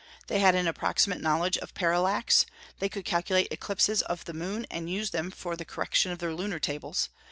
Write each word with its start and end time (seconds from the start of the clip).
They 0.25 0.39
had 0.39 0.55
an 0.55 0.67
approximate 0.67 1.21
knowledge 1.21 1.59
of 1.59 1.75
parallax; 1.75 2.47
they 2.79 2.89
could 2.89 3.05
calculate 3.05 3.49
eclipses 3.51 4.01
of 4.01 4.25
the 4.25 4.33
moon, 4.33 4.65
and 4.71 4.89
use 4.89 5.11
them 5.11 5.29
for 5.29 5.55
the 5.55 5.63
correction 5.63 6.11
of 6.11 6.17
their 6.17 6.33
lunar 6.33 6.57
tables. 6.57 7.09